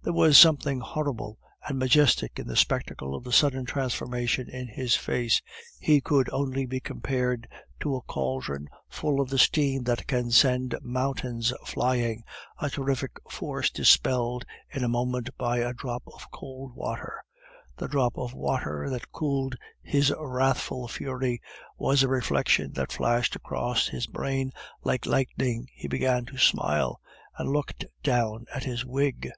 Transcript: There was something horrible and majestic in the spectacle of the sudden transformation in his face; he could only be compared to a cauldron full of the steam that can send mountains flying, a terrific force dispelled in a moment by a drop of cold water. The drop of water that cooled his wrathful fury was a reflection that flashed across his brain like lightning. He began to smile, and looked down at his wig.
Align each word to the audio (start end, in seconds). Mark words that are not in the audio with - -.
There 0.00 0.14
was 0.14 0.38
something 0.38 0.80
horrible 0.80 1.38
and 1.66 1.78
majestic 1.78 2.38
in 2.38 2.46
the 2.46 2.56
spectacle 2.56 3.14
of 3.14 3.24
the 3.24 3.32
sudden 3.32 3.66
transformation 3.66 4.48
in 4.48 4.66
his 4.66 4.94
face; 4.96 5.42
he 5.80 6.00
could 6.00 6.30
only 6.32 6.64
be 6.64 6.80
compared 6.80 7.46
to 7.80 7.94
a 7.94 8.00
cauldron 8.00 8.70
full 8.88 9.20
of 9.20 9.28
the 9.28 9.36
steam 9.38 9.82
that 9.82 10.06
can 10.06 10.30
send 10.30 10.74
mountains 10.80 11.52
flying, 11.66 12.22
a 12.58 12.70
terrific 12.70 13.20
force 13.28 13.68
dispelled 13.68 14.46
in 14.70 14.82
a 14.82 14.88
moment 14.88 15.28
by 15.36 15.58
a 15.58 15.74
drop 15.74 16.04
of 16.06 16.30
cold 16.30 16.72
water. 16.74 17.22
The 17.76 17.86
drop 17.86 18.16
of 18.16 18.32
water 18.32 18.88
that 18.88 19.12
cooled 19.12 19.56
his 19.82 20.10
wrathful 20.18 20.88
fury 20.88 21.42
was 21.76 22.02
a 22.02 22.08
reflection 22.08 22.72
that 22.74 22.92
flashed 22.92 23.36
across 23.36 23.88
his 23.88 24.06
brain 24.06 24.52
like 24.82 25.04
lightning. 25.04 25.68
He 25.74 25.86
began 25.86 26.24
to 26.26 26.38
smile, 26.38 26.98
and 27.36 27.50
looked 27.50 27.84
down 28.02 28.46
at 28.54 28.64
his 28.64 28.86
wig. 28.86 29.30